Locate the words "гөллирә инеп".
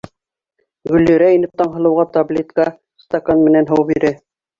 0.91-1.53